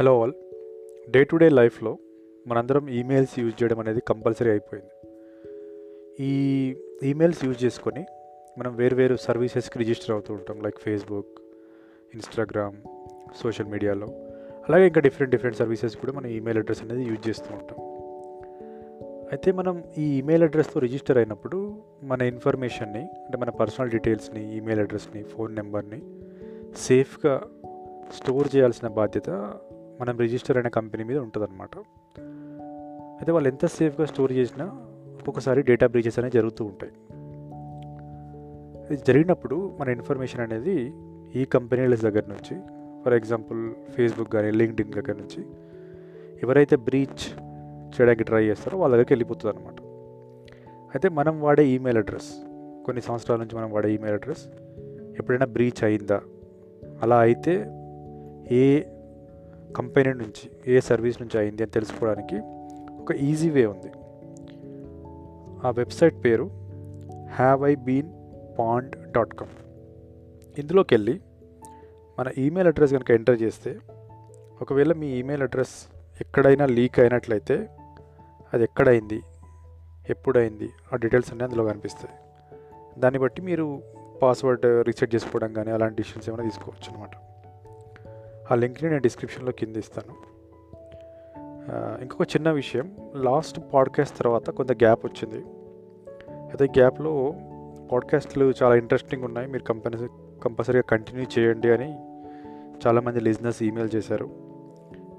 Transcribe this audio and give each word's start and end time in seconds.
Hello 0.00 0.22
all 0.22 0.32
day 1.10 1.24
to 1.24 1.36
day 1.36 1.48
లైఫ్లో 1.48 1.98
మనందరం 2.46 2.88
emails 2.88 3.38
use 3.38 3.62
చేయడం 3.62 3.78
అనేది 3.80 4.00
కంపల్సరీ 4.00 4.50
అయిపోయింది. 4.50 4.94
ఈ 6.20 6.32
ఈమెయిల్స్ 7.02 7.44
యూజ్ 7.44 7.64
చేసుకొని 7.64 8.04
మనం 8.58 8.76
వేరు 8.76 8.94
వేరు 8.94 9.16
సర్వీసెస్కి 9.16 9.78
రిజిస్టర్ 9.78 10.10
అవుతూ 10.10 10.34
ఉంటాం 10.34 10.60
లైక్ 10.60 10.78
ఫేస్బుక్ 10.78 11.40
ఇన్స్టాగ్రామ్ 12.14 12.76
సోషల్ 13.42 13.66
మీడియాలో 13.66 14.06
అలాగే 14.68 14.86
ఇంకా 14.86 15.00
డిఫరెంట్ 15.00 15.30
డిఫరెంట్ 15.30 15.58
సర్వీసెస్ 15.58 15.96
కూడా 15.96 16.12
మనం 16.12 16.26
ఈమెయిల్ 16.26 16.58
అడ్రస్ 16.58 16.82
అనేది 16.82 17.02
యూజ్ 17.02 17.28
చేస్తూ 17.28 17.54
ఉంటాం. 17.54 17.78
అయితే 19.32 19.52
మనం 19.52 19.84
ఈ 19.98 20.18
ఈమెయిల్ 20.18 20.42
అడ్రస్తో 20.42 20.80
రిజిస్టర్ 20.80 21.18
అయినప్పుడు 21.18 21.82
మన 22.02 22.22
ఇన్ఫర్మేషన్ని 22.22 23.00
అంటే 23.00 23.38
మన 23.38 23.50
పర్సనల్ 23.50 23.90
డీటెయిల్స్ని 23.90 24.56
ఈమెయిల్ 24.56 24.80
అడ్రస్ని 24.80 25.22
ఫోన్ 25.22 25.54
నెంబర్ని 25.54 26.02
సేఫ్గా 26.76 27.42
స్టోర్ 28.16 28.56
చేయాల్సిన 28.56 28.88
బాధ్యత 28.88 29.30
మనం 30.00 30.18
రిజిస్టర్ 30.18 30.56
అయిన 30.56 30.68
కంపెనీ 30.68 31.04
మీద 31.04 31.18
ఉంటుందన్నమాట. 31.18 31.78
అయితే 33.20 33.32
వాళ్ళు 33.32 33.48
ఎంత 33.48 33.66
సేఫ్గా 33.66 34.06
స్టోర్ 34.06 34.32
చేసినా 34.32 34.64
ఒక్కొక్కసారి 35.18 35.62
డేటా 35.62 35.86
బ్రీచెస్ 35.86 36.18
అనేవి 36.18 36.30
జరుగుతూ 36.30 36.64
ఉంటాయి. 36.64 36.92
ఇది 38.94 39.02
జరిగినప్పుడు 39.08 39.76
మన 39.80 39.88
ఇన్ఫర్మేషన్ 39.88 40.40
అనేది 40.40 40.92
ఈ 41.34 41.44
కంపెనీల 41.44 41.94
దగ్గర 41.94 42.22
నుంచి 42.28 42.60
ఫర్ 43.04 43.14
ఎగ్జాంపుల్ 43.14 43.74
ఫేస్బుక్ 43.92 44.32
కానీ 44.32 44.50
లింక్డ్ 44.50 44.80
ఇన్ 44.80 44.92
దగ్గర 44.92 45.12
నుంచి 45.12 45.44
ఎవరైతే 46.42 46.76
బ్రీచ్ 46.76 47.42
చేయడానికి 47.94 48.24
ట్రై 48.24 48.44
చేస్తారో 48.44 48.78
వాళ్ళ 48.78 48.92
దగ్గరికి 48.92 49.12
వెళ్ళిపోతుంది 49.12 49.56
అనమాట 49.56 49.82
అయితే 50.86 51.08
మనం 51.08 51.40
వాడే 51.40 51.66
ఈమెయిల్ 51.66 51.98
అడ్రస్ 51.98 52.32
కొన్ని 52.84 53.02
సంవత్సరాల 53.02 53.38
నుంచి 53.38 53.56
మనం 53.56 53.72
వాడే 53.72 53.94
ఈమెయిల్ 53.94 54.14
అడ్రస్ 54.14 54.44
ఎప్పుడైనా 55.18 55.46
బ్రీచ్ 55.46 55.84
అయిందా? 55.84 56.20
అలా 57.02 57.18
అయితే 57.18 57.66
ఏ 58.50 58.82
కంపెనీ 59.76 60.12
నుంచి 60.12 60.50
ఏ 60.66 60.80
సర్వీస్ 60.80 61.22
నుంచి 61.22 61.38
అయింది 61.38 61.62
అని 61.62 61.72
తెలుసుకోవడానికి 61.72 62.36
ఒక 63.02 63.12
ఈజీ 63.12 63.50
వే 63.50 63.66
ఉంది. 63.66 63.92
ఆ 65.66 65.70
వెబ్సైట్ 65.70 66.24
పేరు 66.24 66.50
have 67.34 67.64
I 67.64 67.74
been 67.74 68.12
pwned 68.58 69.12
dot 69.12 69.34
com 69.34 69.50
ఇందులోకి 70.60 70.94
వెళ్ళి 70.94 71.20
మన 72.18 72.32
ఈమెయిల్ 72.38 72.68
అడ్రస్ 72.68 72.92
కనుక 72.92 73.10
ఎంటర్ 73.10 73.42
చేస్తే 73.42 73.78
ఒకవేళ 74.62 74.92
మీ 74.92 75.06
ఈమెయిల్ 75.06 75.42
అడ్రస్ 75.42 75.88
ఎక్కడైనా 76.20 76.66
లీక్ 76.66 76.98
అయినట్లయితే 76.98 77.68
అది 78.54 78.62
ఎక్కడైంది 78.62 79.20
ఎప్పుడైంది 80.10 80.68
ఆ 80.92 80.96
డీటెయిల్స్ 80.96 81.30
అన్నీ 81.30 81.44
అందులో 81.44 81.64
కనిపిస్తాయి. 81.64 82.14
దాన్ని 83.00 83.20
బట్టి 83.20 83.42
మీరు 83.42 83.82
పాస్వర్డ్ 84.22 84.86
రీసెట్ 84.86 85.14
చేసుకోవడం 85.14 85.52
కానీ 85.52 85.70
అలాంటి 85.70 86.02
డిసిషన్స్ 86.02 86.28
ఏమైనా 86.28 86.44
తీసుకోవచ్చు 86.44 86.94
అనమాట 86.94 87.10
ఆ 88.50 88.54
లింక్ని 88.54 88.90
నేను 88.90 89.02
డిస్క్రిప్షన్లో 89.02 89.52
కింద 89.52 89.76
ఇస్తాను. 89.76 90.40
ఇంకొక 92.02 92.26
చిన్న 92.36 92.50
విషయం 92.50 92.96
లాస్ట్ 93.14 93.60
పాడ్కాస్ట్ 93.74 94.18
తర్వాత 94.18 94.50
కొంత 94.50 94.72
గ్యాప్ 94.72 95.06
వచ్చింది. 95.06 95.44
అయితే 96.30 96.64
గ్యాప్లో 96.64 97.34
పాడ్కాస్ట్లు 97.92 98.52
చాలా 98.62 98.74
ఇంట్రెస్టింగ్ 98.74 99.24
ఉన్నాయి. 99.24 99.48
మీరు 99.48 99.62
కంపెనీ 99.62 99.96
కంపల్సరీగా 100.42 100.82
కంటిన్యూ 100.82 101.26
చేయండి 101.38 101.70
అని 101.70 101.92
చాలామంది 102.86 103.20
లిజినెస్ 103.20 103.62
ఈమెయిల్ 103.62 103.90
చేశారు. 103.94 104.30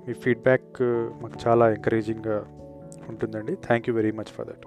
మీ 0.07 0.13
ఫీడ్బ్యాక్ 0.13 0.81
మాకు 1.21 1.47
చాలా 1.47 1.71
ఎంకరేజింగ్గా 1.71 2.45
ఉంటుందండి. 3.09 3.55
Thank 3.55 3.89
you 3.89 3.95
very 3.95 4.11
much 4.11 4.25
for 4.25 4.47
that. 4.47 4.65